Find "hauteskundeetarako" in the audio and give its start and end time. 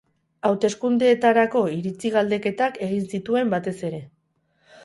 0.47-1.61